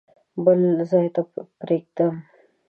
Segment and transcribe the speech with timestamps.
[0.45, 1.21] بل ځای ته
[1.59, 2.13] پرېږدم.